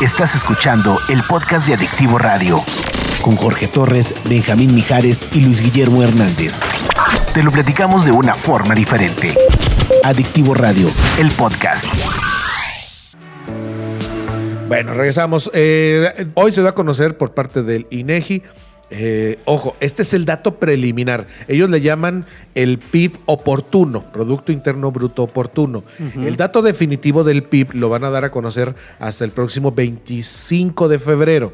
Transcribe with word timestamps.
Estás 0.00 0.34
escuchando 0.34 0.98
el 1.08 1.22
podcast 1.22 1.68
de 1.68 1.74
Adictivo 1.74 2.18
Radio. 2.18 2.60
Con 3.22 3.36
Jorge 3.36 3.68
Torres, 3.68 4.12
Benjamín 4.28 4.74
Mijares 4.74 5.26
y 5.32 5.40
Luis 5.40 5.62
Guillermo 5.62 6.02
Hernández. 6.02 6.60
Te 7.32 7.42
lo 7.42 7.52
platicamos 7.52 8.04
de 8.04 8.10
una 8.10 8.34
forma 8.34 8.74
diferente. 8.74 9.34
Adictivo 10.02 10.52
Radio, 10.54 10.90
el 11.18 11.30
podcast. 11.30 11.86
Bueno, 14.66 14.94
regresamos. 14.94 15.50
Eh, 15.54 16.26
hoy 16.34 16.50
se 16.50 16.62
da 16.62 16.70
a 16.70 16.74
conocer 16.74 17.16
por 17.16 17.32
parte 17.32 17.62
del 17.62 17.86
INEGI. 17.90 18.42
Eh, 18.90 19.38
ojo, 19.44 19.76
este 19.80 20.02
es 20.02 20.14
el 20.14 20.24
dato 20.24 20.56
preliminar. 20.56 21.26
Ellos 21.48 21.70
le 21.70 21.80
llaman 21.80 22.26
el 22.54 22.78
PIB 22.78 23.18
oportuno, 23.26 24.12
Producto 24.12 24.52
Interno 24.52 24.92
Bruto 24.92 25.22
Oportuno. 25.22 25.82
El 26.22 26.36
dato 26.36 26.62
definitivo 26.62 27.24
del 27.24 27.42
PIB 27.42 27.74
lo 27.74 27.88
van 27.88 28.04
a 28.04 28.10
dar 28.10 28.24
a 28.24 28.30
conocer 28.30 28.74
hasta 28.98 29.24
el 29.24 29.30
próximo 29.30 29.72
25 29.72 30.88
de 30.88 30.98
febrero, 30.98 31.52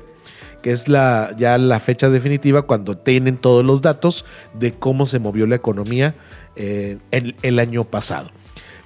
que 0.62 0.72
es 0.72 0.88
la, 0.88 1.34
ya 1.38 1.56
la 1.56 1.80
fecha 1.80 2.10
definitiva 2.10 2.62
cuando 2.62 2.96
tienen 2.96 3.36
todos 3.36 3.64
los 3.64 3.80
datos 3.80 4.24
de 4.54 4.72
cómo 4.72 5.06
se 5.06 5.18
movió 5.18 5.46
la 5.46 5.56
economía 5.56 6.14
eh, 6.56 6.98
el, 7.10 7.36
el 7.42 7.58
año 7.58 7.84
pasado. 7.84 8.30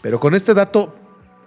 Pero 0.03 0.21
con 0.21 0.35
este 0.35 0.55
dato 0.55 0.95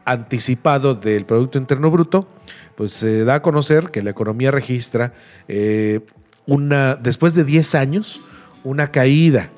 anticipado 0.08 0.96
del 0.96 1.26
Producto 1.26 1.58
Interno 1.58 1.92
Bruto, 1.92 2.28
pues 2.76 2.94
se 2.94 3.26
da 3.26 3.36
a 3.36 3.42
conocer 3.42 3.92
que 3.92 4.02
la 4.02 4.12
economía 4.12 4.52
registra 4.52 5.14
eh, 5.48 6.00
una, 6.48 6.96
después 6.96 7.36
de 7.36 7.44
10 7.44 7.76
años, 7.76 8.20
una 8.64 8.92
caída, 8.92 9.52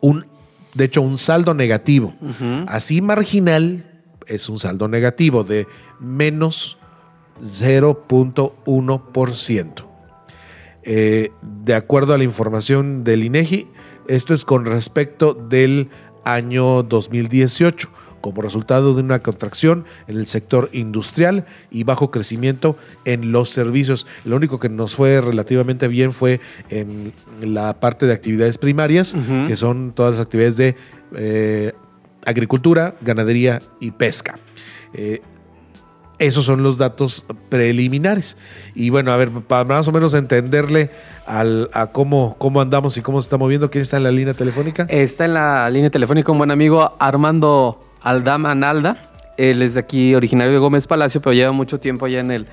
un, 0.00 0.26
de 0.74 0.84
hecho 0.84 1.02
un 1.02 1.18
saldo 1.18 1.54
negativo. 1.54 2.14
Así 2.66 3.02
marginal 3.02 3.84
es 4.26 4.48
un 4.48 4.58
saldo 4.58 4.88
negativo 4.88 5.44
de 5.44 5.68
menos 5.98 6.78
0.1%. 7.42 9.84
Eh, 10.84 11.32
de 11.42 11.74
acuerdo 11.74 12.14
a 12.14 12.18
la 12.18 12.24
información 12.24 13.04
del 13.04 13.24
INEGI, 13.24 13.68
esto 14.06 14.32
es 14.32 14.44
con 14.44 14.64
respecto 14.64 15.34
del 15.34 15.90
año 16.24 16.82
2018 16.82 17.90
como 18.20 18.42
resultado 18.42 18.94
de 18.94 19.02
una 19.02 19.20
contracción 19.20 19.84
en 20.06 20.16
el 20.16 20.26
sector 20.26 20.70
industrial 20.72 21.46
y 21.70 21.84
bajo 21.84 22.10
crecimiento 22.10 22.76
en 23.04 23.32
los 23.32 23.50
servicios. 23.50 24.06
Lo 24.24 24.36
único 24.36 24.58
que 24.58 24.68
nos 24.68 24.94
fue 24.94 25.20
relativamente 25.20 25.88
bien 25.88 26.12
fue 26.12 26.40
en 26.70 27.12
la 27.40 27.80
parte 27.80 28.06
de 28.06 28.12
actividades 28.12 28.58
primarias, 28.58 29.14
que 29.46 29.56
son 29.56 29.92
todas 29.92 30.12
las 30.12 30.22
actividades 30.22 30.56
de 30.56 30.76
eh, 31.14 31.72
agricultura, 32.24 32.94
ganadería 33.00 33.60
y 33.80 33.90
pesca. 33.90 34.38
Eh, 34.94 35.20
esos 36.18 36.44
son 36.44 36.62
los 36.62 36.76
datos 36.78 37.24
preliminares. 37.48 38.36
Y 38.74 38.90
bueno, 38.90 39.12
a 39.12 39.16
ver, 39.16 39.30
para 39.30 39.64
más 39.64 39.86
o 39.86 39.92
menos 39.92 40.14
entenderle 40.14 40.90
al, 41.26 41.70
a 41.72 41.88
cómo, 41.88 42.36
cómo 42.38 42.60
andamos 42.60 42.96
y 42.96 43.02
cómo 43.02 43.20
se 43.22 43.26
está 43.26 43.36
moviendo, 43.36 43.70
¿quién 43.70 43.82
está 43.82 43.98
en 43.98 44.04
la 44.04 44.10
línea 44.10 44.34
telefónica? 44.34 44.86
Está 44.88 45.26
en 45.26 45.34
la 45.34 45.70
línea 45.70 45.90
telefónica 45.90 46.32
un 46.32 46.38
buen 46.38 46.50
amigo 46.50 46.96
Armando 46.98 47.80
Aldama 48.02 48.54
Nalda. 48.54 49.02
Él 49.36 49.62
es 49.62 49.74
de 49.74 49.80
aquí, 49.80 50.14
originario 50.14 50.52
de 50.52 50.58
Gómez 50.58 50.86
Palacio, 50.86 51.20
pero 51.20 51.32
lleva 51.32 51.52
mucho 51.52 51.78
tiempo 51.78 52.06
allá 52.06 52.20
en 52.20 52.30
el, 52.32 52.46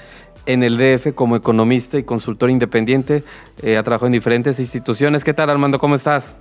en 0.46 0.62
el 0.64 0.78
DF 0.78 1.14
como 1.16 1.36
economista 1.36 1.98
y 1.98 2.04
consultor 2.04 2.50
independiente. 2.52 3.24
Eh, 3.64 3.78
ha 3.78 3.84
trabajado 3.84 4.08
en 4.08 4.14
diferentes 4.14 4.60
instituciones. 4.60 5.24
¿Qué 5.24 5.34
tal, 5.34 5.50
Armando? 5.50 5.80
¿Cómo 5.80 5.96
estás? 5.96 6.36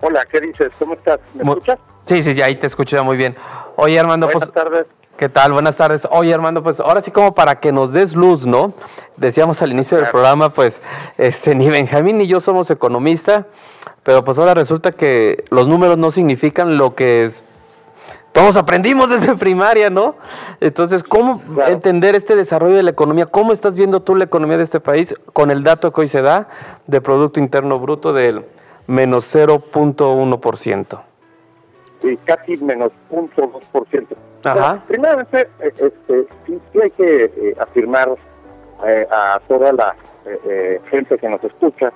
Hola, 0.00 0.24
¿qué 0.30 0.40
dices? 0.40 0.70
¿Cómo 0.78 0.94
estás? 0.94 1.18
¿Me 1.34 1.42
escuchas? 1.42 1.78
Sí, 2.04 2.22
sí, 2.22 2.40
ahí 2.40 2.54
te 2.54 2.68
escucho 2.68 2.94
ya 2.96 3.02
muy 3.02 3.16
bien. 3.16 3.34
Oye, 3.76 3.98
Armando, 3.98 4.26
Buenas 4.26 4.50
pues, 4.50 4.52
tardes. 4.64 4.88
¿qué 5.16 5.28
tal? 5.28 5.50
Buenas 5.52 5.76
tardes. 5.76 6.06
Oye, 6.12 6.32
Armando, 6.32 6.62
pues 6.62 6.78
ahora 6.78 7.00
sí 7.00 7.10
como 7.10 7.34
para 7.34 7.58
que 7.58 7.72
nos 7.72 7.92
des 7.92 8.14
luz, 8.14 8.46
¿no? 8.46 8.74
Decíamos 9.16 9.60
al 9.62 9.72
inicio 9.72 9.96
del 9.98 10.06
programa, 10.06 10.50
pues, 10.50 10.80
este, 11.16 11.54
ni 11.56 11.68
Benjamín 11.68 12.18
ni 12.18 12.28
yo 12.28 12.40
somos 12.40 12.70
economistas, 12.70 13.46
pero 14.04 14.24
pues 14.24 14.38
ahora 14.38 14.54
resulta 14.54 14.92
que 14.92 15.44
los 15.50 15.66
números 15.66 15.98
no 15.98 16.12
significan 16.12 16.78
lo 16.78 16.94
que 16.94 17.24
es- 17.24 17.44
todos 18.32 18.56
aprendimos 18.56 19.10
desde 19.10 19.34
primaria, 19.38 19.90
¿no? 19.90 20.16
Entonces, 20.60 21.02
¿cómo 21.02 21.40
Claro. 21.54 21.72
entender 21.72 22.14
este 22.14 22.36
desarrollo 22.36 22.76
de 22.76 22.82
la 22.82 22.90
economía? 22.90 23.26
¿Cómo 23.26 23.52
estás 23.52 23.76
viendo 23.76 24.00
tú 24.00 24.14
la 24.14 24.24
economía 24.24 24.56
de 24.56 24.62
este 24.62 24.80
país 24.80 25.14
con 25.32 25.50
el 25.50 25.62
dato 25.64 25.92
que 25.92 26.00
hoy 26.02 26.08
se 26.08 26.22
da 26.22 26.48
de 26.86 27.00
Producto 27.00 27.40
Interno 27.40 27.78
Bruto 27.78 28.12
del 28.12 28.44
menos 28.86 29.34
0.1%? 29.34 31.00
Sí, 32.00 32.16
casi 32.24 32.56
menos 32.64 32.92
0.2%. 33.10 34.06
Ajá. 34.44 34.84
Primeramente, 34.86 35.48
eh, 35.60 35.72
este, 35.72 36.26
sí, 36.46 36.60
sí 36.72 36.78
hay 36.80 36.90
que 36.90 37.24
eh, 37.24 37.56
afirmar 37.58 38.14
eh, 38.86 39.06
a 39.10 39.40
toda 39.48 39.72
la 39.72 39.96
eh, 40.24 40.80
gente 40.90 41.18
que 41.18 41.28
nos 41.28 41.42
escucha 41.42 41.92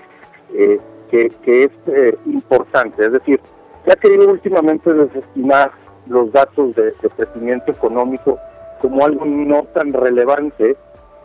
que, 1.09 1.29
que 1.45 1.65
es 1.65 2.17
importante. 2.27 3.07
Es 3.07 3.13
decir, 3.13 3.41
se 3.85 3.93
ha 3.93 3.97
querido 3.97 4.29
últimamente 4.29 4.93
desestimar 4.93 5.71
los 6.07 6.33
datos 6.33 6.75
de, 6.75 6.93
crecimiento 7.17 7.71
económico 7.71 8.39
como 8.81 9.05
algo 9.05 9.25
no 9.25 9.65
tan 9.75 9.93
relevante 9.93 10.77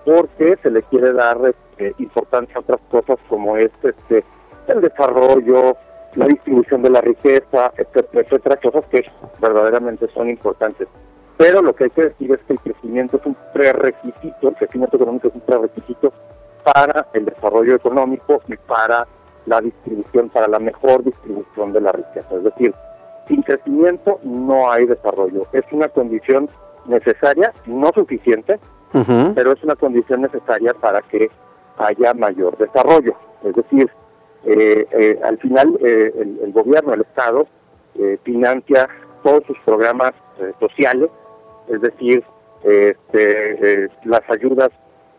porque 0.05 0.57
se 0.61 0.69
le 0.69 0.83
quiere 0.83 1.13
dar 1.13 1.37
este, 1.43 1.93
importancia 2.01 2.55
a 2.55 2.59
otras 2.59 2.79
cosas 2.89 3.17
como 3.27 3.57
es 3.57 3.71
este, 3.83 4.23
el 4.67 4.81
desarrollo, 4.81 5.75
la 6.15 6.25
distribución 6.27 6.81
de 6.81 6.89
la 6.89 7.01
riqueza, 7.01 7.71
etcétera, 7.75 8.23
etcétera, 8.23 8.57
cosas 8.57 8.85
que 8.89 9.03
verdaderamente 9.41 10.07
son 10.13 10.29
importantes. 10.29 10.87
Pero 11.37 11.61
lo 11.61 11.75
que 11.75 11.85
hay 11.85 11.89
que 11.91 12.03
decir 12.05 12.31
es 12.31 12.39
que 12.47 12.53
el 12.53 12.59
crecimiento 12.59 13.17
es 13.17 13.25
un 13.25 13.37
prerequisito, 13.53 14.49
el 14.49 14.55
crecimiento 14.55 14.95
económico 14.95 15.27
es 15.27 15.35
un 15.35 15.41
prerequisito 15.41 16.13
para 16.63 17.07
el 17.13 17.25
desarrollo 17.25 17.75
económico 17.75 18.41
y 18.47 18.55
para 18.57 19.07
la 19.45 19.61
distribución, 19.61 20.29
para 20.29 20.47
la 20.47 20.59
mejor 20.59 21.03
distribución 21.03 21.73
de 21.73 21.81
la 21.81 21.91
riqueza. 21.91 22.35
Es 22.35 22.43
decir, 22.43 22.73
sin 23.27 23.41
crecimiento 23.43 24.19
no 24.23 24.71
hay 24.71 24.85
desarrollo. 24.85 25.43
Es 25.53 25.65
una 25.71 25.89
condición 25.89 26.47
necesaria, 26.85 27.51
no 27.65 27.91
suficiente, 27.93 28.59
pero 29.35 29.51
es 29.51 29.63
una 29.63 29.75
condición 29.75 30.21
necesaria 30.21 30.73
para 30.73 31.01
que 31.01 31.29
haya 31.77 32.13
mayor 32.13 32.57
desarrollo. 32.57 33.15
Es 33.43 33.53
decir, 33.53 33.89
eh, 34.45 34.87
eh, 34.91 35.19
al 35.23 35.37
final 35.39 35.77
eh, 35.83 36.11
el, 36.15 36.39
el 36.43 36.51
gobierno, 36.51 36.93
el 36.93 37.01
Estado, 37.01 37.47
eh, 37.95 38.17
financia 38.23 38.87
todos 39.23 39.43
sus 39.45 39.57
programas 39.65 40.13
eh, 40.39 40.53
sociales, 40.59 41.09
es 41.67 41.81
decir, 41.81 42.23
este, 42.63 43.89
las 44.05 44.21
ayudas 44.29 44.69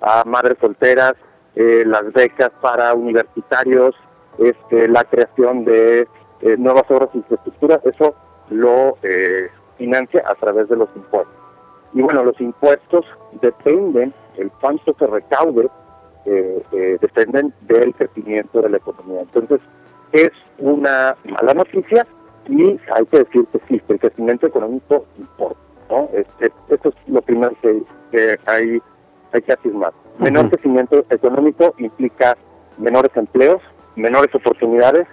a 0.00 0.24
madres 0.24 0.56
solteras, 0.60 1.14
las 1.54 2.12
becas 2.12 2.50
para 2.60 2.94
universitarios, 2.94 3.94
este, 4.38 4.86
la 4.88 5.02
creación 5.04 5.64
de 5.64 6.06
eh, 6.42 6.56
nuevas 6.56 6.84
obras 6.90 7.12
de 7.12 7.18
infraestructura, 7.18 7.80
eso 7.84 8.14
lo 8.50 8.96
eh, 9.02 9.48
financia 9.76 10.22
a 10.26 10.34
través 10.34 10.68
de 10.68 10.76
los 10.76 10.88
impuestos. 10.94 11.36
Y 11.94 12.02
bueno, 12.02 12.22
los 12.24 12.38
impuestos 12.40 13.06
dependen, 13.40 14.12
el 14.36 14.50
cuánto 14.60 14.94
se 14.98 15.06
recaude, 15.06 15.68
eh, 16.26 16.62
eh, 16.72 16.98
dependen 17.00 17.54
del 17.62 17.94
crecimiento 17.94 18.60
de 18.60 18.68
la 18.68 18.76
economía. 18.76 19.22
Entonces, 19.22 19.60
es 20.12 20.30
una 20.58 21.16
mala 21.24 21.54
noticia 21.54 22.06
y 22.48 22.78
hay 22.94 23.06
que 23.10 23.18
decir 23.18 23.46
que 23.46 23.60
sí, 23.68 23.80
que 23.80 23.94
el 23.94 23.98
crecimiento 23.98 24.46
económico 24.46 25.06
importa. 25.18 25.60
¿no? 25.88 26.08
Este, 26.12 26.52
esto 26.68 26.90
es 26.90 26.94
lo 27.06 27.22
primero 27.22 27.52
que, 27.62 27.82
que 28.10 28.38
hay, 28.46 28.82
hay 29.32 29.42
que 29.42 29.52
afirmar. 29.52 29.92
Menor 30.18 30.50
crecimiento 30.50 31.04
económico 31.08 31.74
implica 31.78 32.36
menores 32.78 33.10
empleos, 33.16 33.62
menores 33.96 34.34
oportunidades 34.34 35.06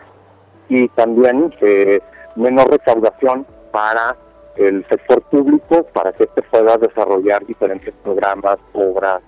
y 0.69 0.87
también 0.89 1.53
eh, 1.61 1.99
menor 2.35 2.69
recaudación 2.69 3.45
para 3.71 4.15
el 4.55 4.85
sector 4.85 5.21
público 5.23 5.83
para 5.93 6.13
que 6.13 6.29
se 6.33 6.41
pueda 6.43 6.77
desarrollar 6.77 7.45
diferentes 7.45 7.93
programas, 8.03 8.57
obras, 8.73 9.21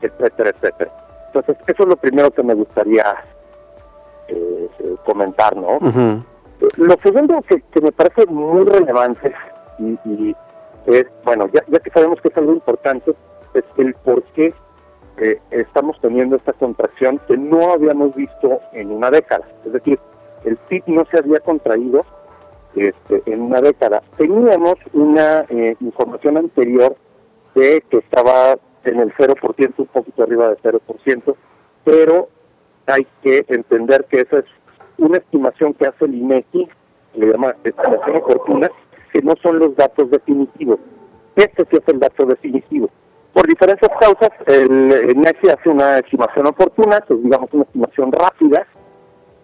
etcétera, 0.00 0.50
etcétera. 0.50 0.90
Entonces, 1.28 1.56
eso 1.66 1.82
es 1.82 1.88
lo 1.88 1.96
primero 1.96 2.30
que 2.30 2.42
me 2.42 2.54
gustaría 2.54 3.16
eh, 4.28 4.68
comentar, 5.04 5.54
¿no? 5.56 5.78
Lo 6.76 6.96
segundo 7.02 7.42
que, 7.42 7.60
que 7.70 7.80
me 7.80 7.92
parece 7.92 8.26
muy 8.26 8.64
relevante 8.64 9.34
y, 9.78 9.98
y 10.04 10.36
es, 10.86 11.04
bueno, 11.24 11.48
ya, 11.52 11.62
ya 11.68 11.78
que 11.78 11.90
sabemos 11.90 12.20
que 12.20 12.28
es 12.28 12.36
algo 12.36 12.52
importante, 12.52 13.14
es 13.54 13.64
el 13.76 13.94
por 13.94 14.22
qué 14.34 14.52
eh, 15.18 15.40
estamos 15.50 15.98
teniendo 16.00 16.36
esta 16.36 16.52
contracción 16.54 17.20
que 17.26 17.36
no 17.36 17.72
habíamos 17.72 18.14
visto 18.14 18.60
en 18.72 18.90
una 18.90 19.10
década. 19.10 19.46
Es 19.64 19.72
decir, 19.72 19.98
el 20.46 20.56
PIB 20.56 20.84
no 20.86 21.04
se 21.10 21.18
había 21.18 21.40
contraído 21.40 22.04
este, 22.74 23.22
en 23.26 23.42
una 23.42 23.60
década. 23.60 24.02
Teníamos 24.16 24.74
una 24.92 25.44
eh, 25.48 25.76
información 25.80 26.36
anterior 26.38 26.96
de 27.54 27.82
que 27.90 27.98
estaba 27.98 28.56
en 28.84 29.00
el 29.00 29.12
0%, 29.14 29.74
un 29.78 29.86
poquito 29.86 30.22
arriba 30.22 30.48
del 30.48 30.58
0%, 30.80 31.34
pero 31.84 32.28
hay 32.86 33.06
que 33.22 33.44
entender 33.48 34.06
que 34.08 34.20
esa 34.20 34.38
es 34.38 34.44
una 34.98 35.18
estimación 35.18 35.74
que 35.74 35.88
hace 35.88 36.04
el 36.04 36.14
INEGI, 36.14 36.68
le 37.14 37.32
llama 37.32 37.56
estimación 37.64 38.16
oportuna, 38.16 38.70
que 39.12 39.22
no 39.22 39.32
son 39.42 39.58
los 39.58 39.74
datos 39.74 40.10
definitivos. 40.10 40.78
Este 41.34 41.64
sí 41.70 41.76
es 41.76 41.88
el 41.88 41.98
dato 41.98 42.24
definitivo. 42.24 42.88
Por 43.32 43.46
diferentes 43.46 43.88
causas, 44.00 44.30
el, 44.46 44.88
NECI 45.18 45.50
hace 45.50 45.68
una 45.68 45.98
estimación 45.98 46.46
oportuna, 46.46 47.00
que 47.02 47.14
es 47.14 47.22
digamos 47.22 47.52
una 47.52 47.64
estimación 47.64 48.12
rápida, 48.12 48.66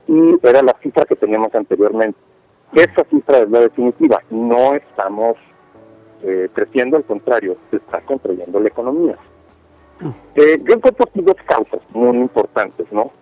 y 0.06 0.38
era 0.43 0.62
la 0.62 0.76
cifra 0.82 1.04
que 1.04 1.16
teníamos 1.16 1.54
anteriormente. 1.54 2.19
Esta 2.72 3.04
cifra 3.04 3.38
es 3.38 3.50
la 3.50 3.60
definitiva. 3.60 4.22
No 4.31 4.75
estamos 4.75 5.37
eh, 6.22 6.49
creciendo, 6.52 6.96
al 6.96 7.04
contrario, 7.04 7.56
se 7.70 7.76
está 7.76 8.00
contrayendo 8.00 8.60
la 8.60 8.69
economía. 8.69 9.16
Eh, 10.34 10.58
yo 10.64 10.75
encuentro 10.75 11.06
aquí 11.08 11.20
dos 11.20 11.37
causas 11.46 11.81
muy 11.90 12.16
importantes, 12.16 12.90
¿no? 12.90 13.12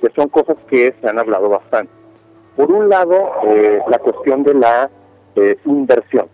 Que 0.00 0.08
son 0.10 0.28
cosas 0.28 0.56
que 0.68 0.94
se 1.00 1.08
han 1.08 1.18
hablado 1.18 1.48
bastante. 1.48 1.92
Por 2.56 2.72
un 2.72 2.88
lado, 2.88 3.32
eh, 3.44 3.80
la 3.88 3.98
cuestión 3.98 4.42
de 4.42 4.54
la 4.54 4.90
eh, 5.36 5.56
inversión. 5.66 6.28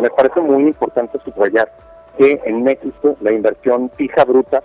Me 0.00 0.08
parece 0.08 0.40
muy 0.40 0.62
importante 0.62 1.18
subrayar 1.24 1.70
que 2.18 2.40
en 2.44 2.62
México 2.62 3.14
la 3.20 3.32
inversión 3.32 3.90
fija 3.90 4.24
bruta, 4.24 4.62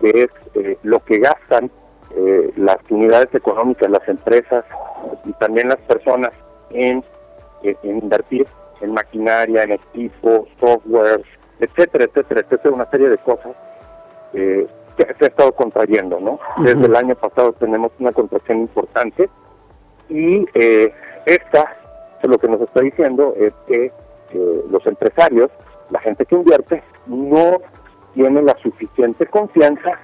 que 0.00 0.08
es 0.08 0.30
eh, 0.54 0.78
lo 0.82 1.00
que 1.04 1.18
gastan 1.18 1.70
eh, 2.16 2.52
las 2.56 2.78
unidades 2.90 3.34
económicas, 3.34 3.90
las 3.90 4.06
empresas 4.08 4.64
y 5.24 5.32
también 5.34 5.68
las 5.68 5.80
personas 5.82 6.32
en, 6.70 7.02
en- 7.62 7.76
en 7.82 7.98
invertir 7.98 8.46
en 8.80 8.92
maquinaria, 8.92 9.62
en 9.62 9.72
equipo, 9.72 10.46
software, 10.60 11.22
etcétera, 11.60 12.04
etcétera, 12.04 12.40
etcétera, 12.40 12.74
una 12.74 12.90
serie 12.90 13.08
de 13.08 13.18
cosas 13.18 13.56
eh, 14.34 14.66
que 14.96 15.04
se 15.18 15.24
ha 15.24 15.28
estado 15.28 15.52
contrayendo, 15.52 16.20
¿no? 16.20 16.38
Desde 16.58 16.84
el 16.86 16.94
año 16.96 17.14
pasado 17.14 17.52
tenemos 17.52 17.92
una 17.98 18.12
contracción 18.12 18.58
importante 18.60 19.28
y 20.08 20.44
eh, 20.54 20.92
esta 21.26 21.76
lo 22.24 22.38
que 22.38 22.48
nos 22.48 22.60
está 22.60 22.80
diciendo 22.80 23.34
es 23.38 23.52
que 23.66 23.86
eh, 24.32 24.64
los 24.70 24.84
empresarios, 24.86 25.50
la 25.90 26.00
gente 26.00 26.24
que 26.26 26.34
invierte, 26.34 26.82
no 27.06 27.58
tiene 28.14 28.40
la 28.42 28.56
suficiente 28.58 29.26
confianza 29.26 29.98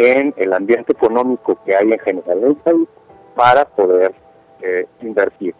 en 0.00 0.32
el 0.38 0.52
ambiente 0.54 0.92
económico 0.92 1.58
que 1.64 1.76
hay 1.76 1.92
en 1.92 1.98
general 1.98 2.38
en 2.38 2.44
el 2.44 2.56
país 2.56 2.88
para 3.36 3.66
poder 3.66 4.14
eh, 4.62 4.86
invertir. 5.02 5.54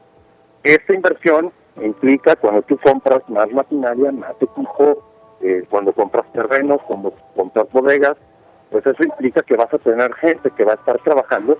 Esta 0.62 0.94
inversión 0.94 1.52
implica 1.76 2.36
cuando 2.36 2.62
tú 2.62 2.78
compras 2.78 3.22
más 3.28 3.50
maquinaria, 3.52 4.10
más 4.12 4.34
equipo, 4.40 5.02
eh, 5.42 5.64
cuando 5.68 5.92
compras 5.92 6.24
terrenos, 6.32 6.80
cuando 6.86 7.12
compras 7.36 7.66
bodegas, 7.70 8.16
pues 8.70 8.86
eso 8.86 9.02
implica 9.04 9.42
que 9.42 9.56
vas 9.56 9.72
a 9.74 9.78
tener 9.78 10.12
gente 10.14 10.50
que 10.52 10.64
va 10.64 10.72
a 10.72 10.76
estar 10.76 10.98
trabajando 11.00 11.58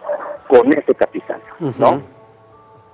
con 0.49 0.73
ese 0.73 0.95
capital, 0.95 1.41
¿no? 1.79 2.03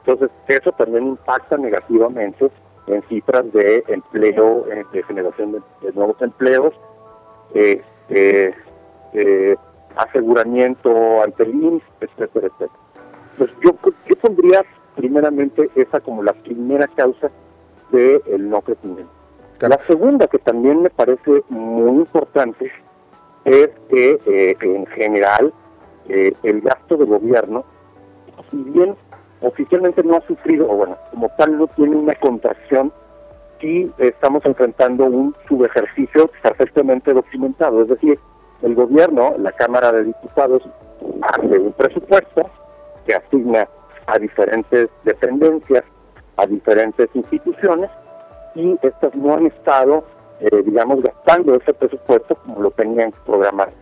Entonces, 0.01 0.31
eso 0.49 0.73
también 0.73 1.07
impacta 1.09 1.57
negativamente 1.59 2.51
en 2.87 3.03
cifras 3.09 3.53
de 3.53 3.85
empleo, 3.89 4.65
eh, 4.71 4.85
de 4.93 5.03
generación 5.03 5.53
de, 5.53 5.61
de 5.83 5.93
nuevos 5.93 6.21
empleos, 6.23 6.73
eh, 7.55 7.83
eh, 8.09 8.55
eh, 9.13 9.57
aseguramiento 9.97 11.23
ante 11.23 11.45
el 11.45 11.55
IMSS, 11.55 11.85
etcétera, 12.01 12.47
etcétera. 12.47 12.81
Pues 13.39 13.57
yo, 13.63 13.71
yo 14.07 14.17
pondría 14.17 14.65
primeramente 14.95 15.69
esa 15.75 16.01
como 16.01 16.23
la 16.23 16.33
primera 16.33 16.87
causa 16.89 17.31
del 17.91 18.49
no 18.49 18.63
crecimiento. 18.63 19.13
La 19.61 19.79
segunda, 19.81 20.27
que 20.27 20.39
también 20.39 20.83
me 20.83 20.91
parece 20.91 21.43
muy 21.49 22.01
importante, 22.01 22.71
es 23.45 23.71
que 23.89 24.19
eh, 24.27 24.57
en 24.61 24.87
general 24.87 25.53
eh, 26.09 26.33
el 26.43 26.61
gasto 26.61 26.97
de 26.97 27.05
gobierno, 27.05 27.65
si 28.51 28.57
bien 28.57 28.95
oficialmente 29.41 30.03
no 30.03 30.17
ha 30.17 30.21
sufrido, 30.23 30.71
o 30.71 30.77
bueno, 30.77 30.97
como 31.11 31.31
tal 31.39 31.57
no 31.57 31.67
tiene 31.69 31.97
una 31.97 32.15
contracción, 32.17 32.93
sí 33.61 33.91
estamos 33.99 34.45
enfrentando 34.45 35.05
un 35.05 35.35
subejercicio 35.49 36.31
perfectamente 36.43 37.15
documentado. 37.15 37.83
Es 37.83 37.89
decir, 37.89 38.19
el 38.63 38.75
gobierno, 38.75 39.35
la 39.39 39.53
Cámara 39.53 39.93
de 39.93 40.05
Diputados, 40.05 40.63
hace 41.23 41.59
un 41.59 41.73
presupuesto 41.73 42.51
que 43.07 43.15
asigna 43.15 43.69
a 44.07 44.19
diferentes 44.19 44.89
dependencias, 45.05 45.85
a 46.37 46.47
diferentes 46.47 47.09
instituciones, 47.15 47.91
y 48.55 48.79
estas 48.83 49.15
no 49.15 49.35
han 49.35 49.47
estado, 49.47 50.05
eh, 50.41 50.63
digamos, 50.65 51.03
gastando 51.03 51.55
ese 51.55 51.75
presupuesto 51.75 52.35
como 52.37 52.63
lo 52.63 52.71
tenían 52.71 53.13
programado. 53.25 53.73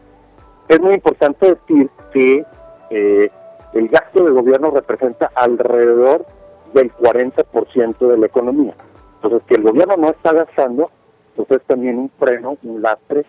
Es 0.69 0.81
muy 0.81 0.95
importante 0.95 1.55
decir 1.55 1.91
que 2.13 2.45
eh, 2.91 3.31
el 3.75 3.89
gasto 3.89 4.25
de 4.25 4.31
gobierno 4.31 4.71
representa 4.71 5.31
alrededor 5.35 6.25
del 6.73 6.93
40% 6.93 7.99
de 8.09 8.19
la 8.19 8.27
economía. 8.27 8.75
Entonces, 9.17 9.43
que 9.47 9.55
el 9.55 9.63
gobierno 9.63 9.97
no 9.97 10.11
está 10.11 10.33
gastando, 10.33 10.91
pues 11.37 11.51
es 11.51 11.63
también 11.63 11.99
un 11.99 12.11
freno, 12.19 12.57
un 12.63 12.83
lastre 12.83 13.25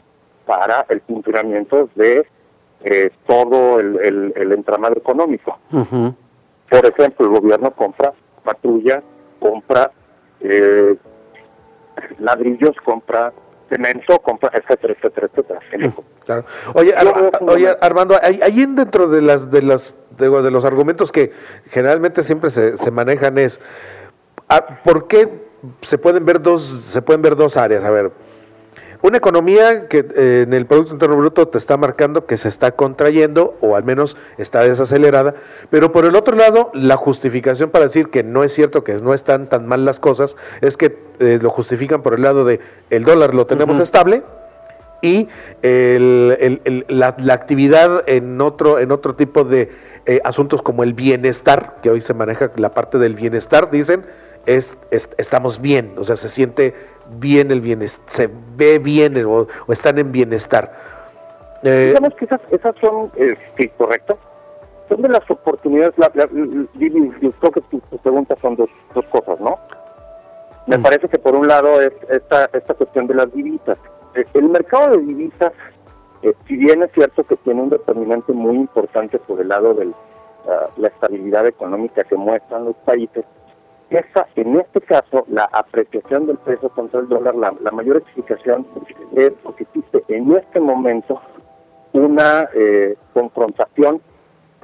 para 0.45 0.85
el 0.89 1.01
funcionamiento 1.01 1.89
de 1.95 2.25
eh, 2.83 3.09
todo 3.27 3.79
el, 3.79 3.99
el- 4.01 4.33
el 4.35 4.51
entramado 4.51 4.95
económico. 4.97 5.57
Por 5.69 6.85
ejemplo, 6.85 7.25
el 7.25 7.39
gobierno 7.41 7.71
compra 7.71 8.13
patrullas, 8.43 9.03
compra 9.39 9.91
eh, 10.41 10.95
ladrillos, 12.19 12.75
compra 12.83 13.33
cemento, 13.69 14.19
compra, 14.19 14.51
etcétera, 14.53 14.93
etcétera, 14.93 15.27
etcétera. 15.33 15.61
Claro. 16.25 16.45
Oye, 16.73 16.93
oye. 17.47 17.75
Armando, 17.81 18.15
ahí, 18.21 18.39
ahí 18.43 18.61
en 18.61 18.75
dentro 18.75 19.07
de 19.07 19.21
las 19.21 19.49
de 19.49 19.61
las 19.63 19.95
de, 20.17 20.29
de 20.29 20.51
los 20.51 20.65
argumentos 20.65 21.11
que 21.11 21.31
generalmente 21.69 22.21
siempre 22.23 22.49
se, 22.51 22.77
se 22.77 22.91
manejan 22.91 23.37
es 23.37 23.59
ah, 24.49 24.81
¿por 24.83 25.07
qué 25.07 25.27
se 25.81 25.97
pueden 25.97 26.25
ver 26.25 26.41
dos 26.41 26.61
se 26.85 27.01
pueden 27.01 27.21
ver 27.23 27.35
dos 27.35 27.57
áreas? 27.57 27.83
A 27.83 27.89
ver, 27.91 28.11
una 29.05 29.17
economía 29.17 29.87
que 29.87 29.99
eh, 30.15 30.43
en 30.47 30.53
el 30.53 30.65
Producto 30.65 30.93
Interno 30.93 31.15
Bruto 31.15 31.47
te 31.47 31.57
está 31.57 31.77
marcando 31.77 32.25
que 32.25 32.37
se 32.37 32.47
está 32.49 32.71
contrayendo 32.71 33.55
o 33.61 33.75
al 33.75 33.83
menos 33.83 34.17
está 34.37 34.61
desacelerada, 34.61 35.35
pero 35.69 35.91
por 35.91 36.05
el 36.05 36.15
otro 36.15 36.35
lado, 36.35 36.71
la 36.73 36.97
justificación 36.97 37.69
para 37.69 37.85
decir 37.85 38.09
que 38.09 38.23
no 38.23 38.43
es 38.43 38.51
cierto, 38.53 38.83
que 38.83 38.95
no 38.95 39.13
están 39.13 39.47
tan 39.47 39.67
mal 39.67 39.85
las 39.85 39.99
cosas, 39.99 40.35
es 40.61 40.77
que 40.77 40.97
eh, 41.19 41.39
lo 41.41 41.49
justifican 41.49 42.01
por 42.01 42.13
el 42.15 42.21
lado 42.23 42.45
de 42.45 42.59
el 42.89 43.03
dólar 43.03 43.35
lo 43.35 43.45
tenemos 43.45 43.79
estable 43.79 44.23
y 45.01 45.27
el- 45.61 46.35
el- 46.39 46.61
el- 46.65 46.85
la, 46.87 47.15
la 47.19 47.33
actividad 47.33 48.03
en 48.07 48.41
otro, 48.41 48.79
en 48.79 48.91
otro 48.91 49.15
tipo 49.15 49.43
de 49.43 49.69
eh, 50.07 50.21
asuntos 50.23 50.61
como 50.61 50.83
el 50.83 50.93
bienestar, 50.93 51.77
que 51.83 51.89
hoy 51.89 52.01
se 52.01 52.13
maneja 52.13 52.51
la 52.55 52.73
parte 52.73 52.97
del 52.97 53.13
bienestar, 53.15 53.69
dicen, 53.71 54.05
es, 54.45 54.77
es- 54.91 55.09
estamos 55.17 55.61
bien, 55.61 55.93
o 55.97 56.03
sea, 56.03 56.15
se 56.15 56.29
siente 56.29 56.73
bien 57.17 57.51
el 57.51 57.61
bienestar, 57.61 58.03
se 58.07 58.29
ve 58.55 58.79
bien 58.79 59.17
el- 59.17 59.25
o, 59.25 59.47
o 59.67 59.71
están 59.73 59.97
en 59.99 60.11
bienestar. 60.11 60.71
Eh, 61.63 61.93
Digamos 61.95 62.13
que 62.15 62.25
esas, 62.25 62.41
esas 62.51 62.75
son, 62.79 63.11
eh, 63.15 63.35
sí, 63.57 63.69
correcto, 63.69 64.17
son 64.89 65.01
de 65.01 65.09
las 65.09 65.29
oportunidades, 65.31 65.93
la, 65.97 66.09
creo 66.09 67.51
que 67.51 67.61
tus 67.71 67.81
tus 67.83 67.99
preguntas 68.01 68.37
son 68.39 68.55
dos, 68.55 68.69
dos 68.93 69.05
cosas, 69.05 69.39
¿no? 69.39 69.57
Me 70.67 70.79
parece 70.79 71.07
que 71.07 71.19
por 71.19 71.35
un 71.35 71.47
lado 71.47 71.79
es 71.79 71.93
esta, 72.09 72.49
esta 72.53 72.73
cuestión 72.73 73.05
de 73.07 73.13
las 73.13 73.31
divisas. 73.33 73.77
Eh, 74.15 74.25
El 74.33 74.49
mercado 74.49 74.91
de 74.91 74.97
divisas, 75.03 75.53
eh, 76.23 76.33
si 76.47 76.55
bien 76.57 76.81
es 76.81 76.91
cierto 76.91 77.23
que 77.23 77.35
tiene 77.37 77.61
un 77.61 77.69
determinante 77.69 78.33
muy 78.33 78.55
importante 78.55 79.19
por 79.19 79.39
el 79.41 79.47
lado 79.49 79.73
de 79.75 79.91
la 80.77 80.87
estabilidad 80.89 81.47
económica 81.47 82.03
que 82.03 82.15
muestran 82.15 82.65
los 82.65 82.75
países, 82.77 83.25
esa, 83.89 84.27
en 84.35 84.59
este 84.59 84.81
caso, 84.81 85.25
la 85.27 85.45
apreciación 85.51 86.27
del 86.27 86.37
peso 86.37 86.69
contra 86.69 86.99
el 86.99 87.07
dólar, 87.07 87.35
la, 87.35 87.53
la 87.61 87.71
mayor 87.71 87.97
explicación 87.97 88.65
es 89.13 89.31
porque 89.43 89.63
existe 89.63 90.03
en 90.07 90.31
este 90.35 90.59
momento 90.59 91.21
una 91.93 92.49
eh, 92.53 92.95
confrontación 93.13 94.01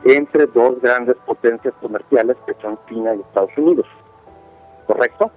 entre 0.04 0.48
dos 0.48 0.82
grandes 0.82 1.16
potencias 1.25 1.74
comerciales 1.82 2.36
que 2.46 2.54
son 2.62 2.78
China 2.90 3.13
y 3.16 3.20
Estados 3.22 3.51
Unidos. 3.58 3.86
¿Correcto? 4.88 5.32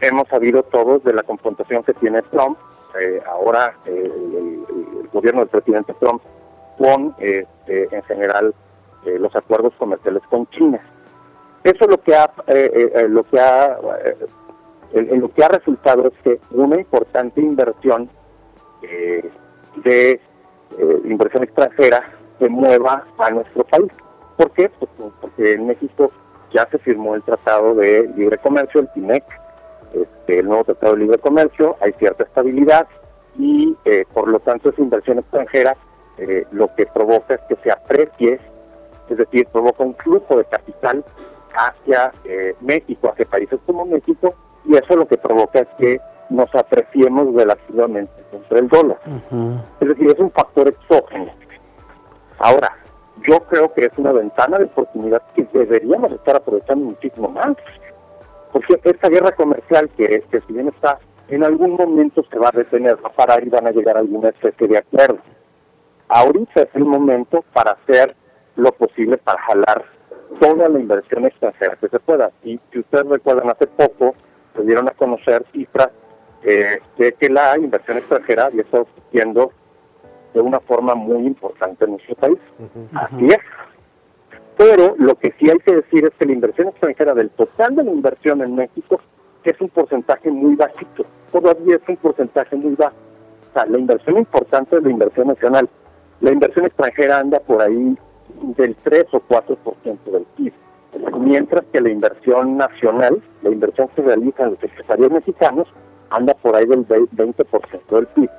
Hemos 0.00 0.28
sabido 0.28 0.62
todos 0.64 1.02
de 1.04 1.12
la 1.12 1.22
confrontación 1.22 1.82
que 1.82 1.94
tiene 1.94 2.22
Trump, 2.22 2.56
eh, 3.00 3.20
ahora 3.26 3.74
eh, 3.86 3.90
el, 4.14 4.34
el- 4.36 4.98
el 5.02 5.08
gobierno 5.12 5.40
del 5.40 5.48
presidente 5.48 5.94
Trump, 6.00 6.22
con 6.78 7.14
este, 7.18 7.94
en 7.94 8.02
general 8.04 8.54
eh, 9.04 9.18
los 9.18 9.34
acuerdos 9.36 9.74
comerciales 9.78 10.22
con 10.30 10.46
China. 10.48 10.80
Eso 11.64 11.86
lo 11.86 11.98
que 12.00 12.14
ha, 12.14 12.24
eh, 12.48 12.70
eh, 12.74 12.92
eh, 12.94 13.08
lo 13.08 13.22
que 13.22 13.38
ha, 13.38 13.78
lo 14.94 15.28
que 15.28 15.44
ha 15.44 15.48
resultado 15.48 16.08
es 16.08 16.14
que 16.22 16.40
una 16.50 16.76
importante 16.76 17.40
inversión 17.40 18.10
de 19.84 20.20
inversión 21.04 21.44
extranjera 21.44 22.02
se 22.38 22.48
mueva 22.48 23.04
a 23.18 23.30
nuestro 23.30 23.64
país. 23.64 23.92
¿Por 24.36 24.50
qué? 24.52 24.68
Pues 24.70 24.90
porque 25.20 25.52
en 25.52 25.66
México 25.66 26.10
ya 26.52 26.66
se 26.70 26.78
firmó 26.78 27.14
el 27.14 27.22
Tratado 27.22 27.74
de 27.74 28.10
Libre 28.16 28.38
Comercio, 28.38 28.80
el 28.80 28.92
TIMEC, 28.92 29.24
este, 29.94 30.38
el 30.40 30.46
nuevo 30.46 30.64
Tratado 30.64 30.94
de 30.94 31.00
Libre 31.00 31.18
Comercio, 31.18 31.76
hay 31.80 31.92
cierta 31.92 32.24
estabilidad 32.24 32.86
y 33.38 33.76
eh, 33.84 34.04
por 34.12 34.28
lo 34.28 34.40
tanto 34.40 34.70
esa 34.70 34.82
inversión 34.82 35.18
extranjera 35.18 35.76
eh, 36.18 36.46
lo 36.50 36.74
que 36.74 36.86
provoca 36.86 37.34
es 37.34 37.40
que 37.48 37.56
se 37.56 37.70
aprecie, 37.70 38.38
es 39.08 39.16
decir, 39.16 39.46
provoca 39.46 39.82
un 39.82 39.94
flujo 39.94 40.36
de 40.36 40.44
capital 40.44 41.04
hacia 41.54 42.12
eh, 42.24 42.54
México, 42.60 43.10
hacia 43.10 43.26
países 43.26 43.60
como 43.66 43.84
México, 43.84 44.34
y 44.64 44.76
eso 44.76 44.96
lo 44.96 45.06
que 45.06 45.18
provoca 45.18 45.60
es 45.60 45.68
que 45.78 46.00
nos 46.30 46.54
apreciemos 46.54 47.34
relativamente 47.34 48.12
contra 48.30 48.58
el 48.58 48.68
dólar. 48.68 48.98
Es 49.80 49.88
decir, 49.88 50.10
es 50.10 50.18
un 50.18 50.30
factor 50.30 50.68
exógeno. 50.68 51.32
Ahora, 52.38 52.76
yo 53.22 53.40
creo 53.40 53.72
que 53.72 53.86
es 53.86 53.98
una 53.98 54.12
ventana 54.12 54.58
de 54.58 54.64
oportunidad 54.64 55.22
que 55.34 55.46
deberíamos 55.52 56.10
estar 56.12 56.36
aprovechando 56.36 56.86
muchísimo 56.86 57.28
más. 57.28 57.56
Porque 58.52 58.78
esta 58.82 59.08
guerra 59.08 59.32
comercial 59.32 59.88
que, 59.96 60.22
que 60.30 60.40
si 60.40 60.52
bien 60.52 60.68
está, 60.68 60.98
en 61.28 61.44
algún 61.44 61.76
momento 61.76 62.22
se 62.30 62.38
va 62.38 62.50
a 62.52 62.56
detener, 62.56 62.96
va 63.02 63.08
a 63.08 63.12
parar 63.12 63.46
y 63.46 63.48
van 63.48 63.66
a 63.66 63.70
llegar 63.70 63.96
a 63.96 64.00
alguna 64.00 64.28
especie 64.30 64.68
de 64.68 64.78
acuerdo. 64.78 65.18
Ahorita 66.08 66.62
es 66.62 66.68
el 66.74 66.84
momento 66.84 67.44
para 67.52 67.72
hacer 67.72 68.14
lo 68.56 68.70
posible 68.72 69.16
para 69.16 69.40
jalar 69.42 69.84
toda 70.40 70.68
la 70.68 70.78
inversión 70.78 71.26
extranjera 71.26 71.76
que 71.76 71.88
se 71.88 71.98
pueda. 71.98 72.30
Y 72.42 72.58
si 72.72 72.80
ustedes 72.80 73.06
recuerdan, 73.06 73.50
hace 73.50 73.66
poco 73.66 74.14
se 74.54 74.62
dieron 74.62 74.88
a 74.88 74.92
conocer 74.92 75.44
cifras 75.52 75.88
eh, 76.42 76.80
de 76.98 77.12
que 77.12 77.28
la 77.28 77.56
inversión 77.58 77.98
extranjera 77.98 78.46
había 78.46 78.62
estado 78.62 78.86
subiendo 79.10 79.52
de 80.34 80.40
una 80.40 80.60
forma 80.60 80.94
muy 80.94 81.26
importante 81.26 81.84
en 81.84 81.92
nuestro 81.92 82.14
país. 82.16 82.38
Así 82.94 83.26
es. 83.26 83.38
Pero 84.56 84.94
lo 84.98 85.14
que 85.16 85.32
sí 85.38 85.50
hay 85.50 85.58
que 85.58 85.76
decir 85.76 86.04
es 86.04 86.12
que 86.18 86.26
la 86.26 86.32
inversión 86.32 86.68
extranjera 86.68 87.14
del 87.14 87.30
total 87.30 87.76
de 87.76 87.84
la 87.84 87.90
inversión 87.90 88.42
en 88.42 88.54
México 88.54 89.00
es 89.44 89.60
un 89.60 89.68
porcentaje 89.68 90.30
muy 90.30 90.54
bajito. 90.54 91.04
Todavía 91.30 91.76
es 91.76 91.88
un 91.88 91.96
porcentaje 91.96 92.56
muy 92.56 92.74
bajo. 92.74 92.96
O 93.50 93.52
sea, 93.52 93.66
la 93.66 93.78
inversión 93.78 94.18
importante 94.18 94.76
es 94.76 94.82
la 94.82 94.90
inversión 94.90 95.28
nacional. 95.28 95.68
La 96.20 96.32
inversión 96.32 96.66
extranjera 96.66 97.18
anda 97.18 97.40
por 97.40 97.60
ahí 97.60 97.96
del 98.42 98.74
3 98.76 99.06
o 99.12 99.22
4% 99.28 99.98
del 100.10 100.24
PIB. 100.36 100.52
Mientras 101.18 101.64
que 101.72 101.80
la 101.80 101.90
inversión 101.90 102.56
nacional, 102.56 103.22
la 103.42 103.50
inversión 103.50 103.88
que 103.94 104.02
realizan 104.02 104.50
los 104.50 104.62
empresarios 104.62 105.10
mexicanos, 105.10 105.68
anda 106.10 106.34
por 106.34 106.54
ahí 106.54 106.66
del 106.66 106.86
20% 106.86 107.80
del 107.88 108.06
PIB. 108.08 108.30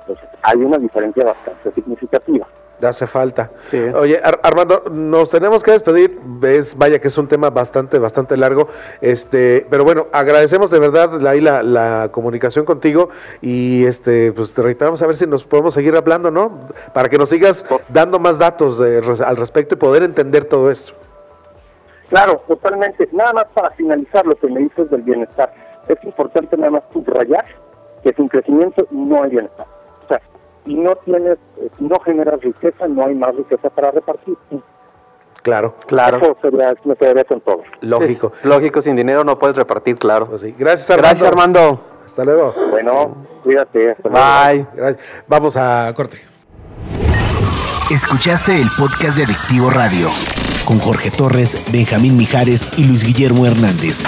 Entonces, 0.00 0.28
hay 0.42 0.56
una 0.58 0.78
diferencia 0.78 1.24
bastante 1.24 1.72
significativa. 1.72 2.46
Hace 2.80 3.08
falta. 3.08 3.50
Oye, 3.94 4.20
Armando, 4.42 4.84
nos 4.90 5.30
tenemos 5.30 5.64
que 5.64 5.72
despedir. 5.72 6.20
Ves, 6.24 6.76
vaya 6.78 7.00
que 7.00 7.08
es 7.08 7.18
un 7.18 7.26
tema 7.26 7.50
bastante, 7.50 7.98
bastante 7.98 8.36
largo. 8.36 8.68
Este, 9.00 9.66
pero 9.68 9.84
bueno, 9.84 10.06
agradecemos 10.12 10.70
de 10.70 10.78
verdad 10.78 11.26
ahí 11.26 11.40
la, 11.40 11.62
la, 11.62 12.08
comunicación 12.12 12.64
contigo 12.64 13.08
y 13.40 13.84
este, 13.84 14.32
pues 14.32 14.54
te 14.54 14.62
reiteramos 14.62 15.02
a 15.02 15.06
ver 15.06 15.16
si 15.16 15.26
nos 15.26 15.42
podemos 15.42 15.74
seguir 15.74 15.96
hablando, 15.96 16.30
¿no? 16.30 16.68
Para 16.92 17.08
que 17.08 17.18
nos 17.18 17.30
sigas 17.30 17.66
dando 17.88 18.20
más 18.20 18.38
datos 18.38 18.80
al 18.80 19.36
respecto 19.36 19.74
y 19.74 19.78
poder 19.78 20.04
entender 20.04 20.44
todo 20.44 20.70
esto. 20.70 20.92
Claro, 22.08 22.42
totalmente. 22.46 23.08
Nada 23.12 23.32
más 23.32 23.46
para 23.54 23.70
finalizar 23.70 24.24
lo 24.24 24.36
que 24.36 24.46
me 24.46 24.60
dices 24.60 24.88
del 24.90 25.02
bienestar. 25.02 25.52
Es 25.88 26.02
importante 26.04 26.56
nada 26.56 26.70
más 26.70 26.82
subrayar 26.92 27.44
que 28.04 28.12
sin 28.12 28.28
crecimiento 28.28 28.86
no 28.90 29.22
hay 29.24 29.30
bienestar 29.30 29.77
si 30.68 30.74
no 30.74 30.94
tienes, 30.96 31.38
si 31.76 31.84
no 31.84 31.98
generas 32.04 32.40
riqueza, 32.42 32.86
no 32.86 33.06
hay 33.06 33.14
más 33.14 33.34
riqueza 33.34 33.70
para 33.70 33.90
repartir. 33.90 34.36
Claro, 35.42 35.74
claro. 35.86 36.18
Eso 36.18 36.36
sería, 36.42 36.74
me 36.84 36.94
quedaría 36.94 37.24
con 37.24 37.40
todo. 37.40 37.62
Lógico. 37.80 38.32
lógico, 38.44 38.82
sin 38.82 38.96
dinero 38.96 39.24
no 39.24 39.38
puedes 39.38 39.56
repartir, 39.56 39.96
claro. 39.96 40.26
Pues 40.26 40.42
sí. 40.42 40.54
Gracias, 40.58 40.90
Armando. 40.90 41.08
Gracias, 41.08 41.28
Armando. 41.28 41.80
Hasta 42.04 42.24
luego. 42.24 42.54
Bueno, 42.70 43.16
cuídate. 43.42 43.96
Bye. 44.04 44.66
Gracias. 44.74 45.24
Vamos 45.26 45.56
a 45.56 45.90
corte. 45.96 46.18
Escuchaste 47.90 48.60
el 48.60 48.68
podcast 48.78 49.16
de 49.16 49.24
Adictivo 49.24 49.70
Radio 49.70 50.08
con 50.66 50.78
Jorge 50.80 51.10
Torres, 51.10 51.56
Benjamín 51.72 52.18
Mijares 52.18 52.68
y 52.76 52.84
Luis 52.84 53.02
Guillermo 53.04 53.46
Hernández. 53.46 54.02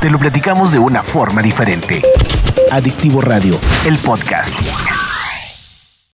Te 0.00 0.08
lo 0.08 0.18
platicamos 0.18 0.72
de 0.72 0.78
una 0.78 1.02
forma 1.02 1.42
diferente. 1.42 2.00
Adictivo 2.70 3.20
Radio, 3.20 3.58
el 3.84 3.98
podcast. 3.98 4.54